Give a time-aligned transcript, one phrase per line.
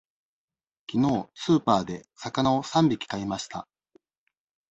[0.87, 3.67] きのうスーパーで魚を三匹買いました。